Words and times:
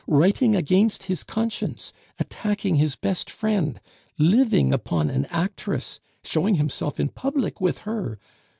Writing 0.07 0.55
against 0.55 1.03
his 1.03 1.23
conscience! 1.23 1.93
Attacking 2.19 2.73
his 2.77 2.95
best 2.95 3.29
friend! 3.29 3.79
Living 4.17 4.73
upon 4.73 5.11
an 5.11 5.25
actress! 5.29 5.99
Showing 6.23 6.55
himself 6.55 6.99
in 6.99 7.09
public 7.09 7.61
with 7.61 7.83
her. 7.85 8.17